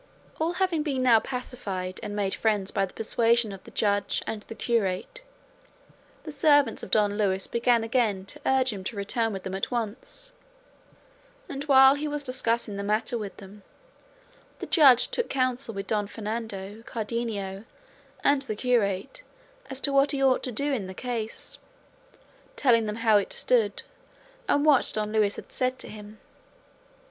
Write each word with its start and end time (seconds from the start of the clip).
All 0.39 0.53
having 0.53 0.81
been 0.81 1.03
now 1.03 1.19
pacified 1.19 1.99
and 2.01 2.15
made 2.15 2.33
friends 2.33 2.71
by 2.71 2.87
the 2.87 2.93
persuasion 2.95 3.51
of 3.51 3.63
the 3.65 3.69
Judge 3.69 4.23
and 4.25 4.41
the 4.41 4.55
curate, 4.55 5.21
the 6.23 6.31
servants 6.31 6.81
of 6.81 6.89
Don 6.89 7.19
Luis 7.19 7.45
began 7.45 7.83
again 7.83 8.25
to 8.25 8.41
urge 8.43 8.73
him 8.73 8.83
to 8.85 8.95
return 8.95 9.31
with 9.31 9.43
them 9.43 9.53
at 9.53 9.69
once; 9.69 10.31
and 11.47 11.65
while 11.65 11.93
he 11.93 12.07
was 12.07 12.23
discussing 12.23 12.77
the 12.77 12.83
matter 12.83 13.15
with 13.15 13.37
them, 13.37 13.61
the 14.57 14.65
Judge 14.65 15.07
took 15.09 15.29
counsel 15.29 15.75
with 15.75 15.85
Don 15.85 16.07
Fernando, 16.07 16.81
Cardenio, 16.87 17.65
and 18.23 18.41
the 18.41 18.55
curate 18.55 19.21
as 19.69 19.79
to 19.81 19.93
what 19.93 20.13
he 20.13 20.23
ought 20.23 20.41
to 20.41 20.51
do 20.51 20.73
in 20.73 20.87
the 20.87 20.95
case, 20.95 21.59
telling 22.55 22.87
them 22.87 22.95
how 23.05 23.17
it 23.17 23.31
stood, 23.31 23.83
and 24.49 24.65
what 24.65 24.89
Don 24.95 25.11
Luis 25.13 25.35
had 25.35 25.53
said 25.53 25.77
to 25.77 25.87
him. 25.87 26.17